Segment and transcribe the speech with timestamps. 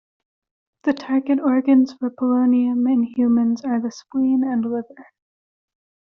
[0.81, 5.09] The target organs for polonium in humans are the spleen and liver.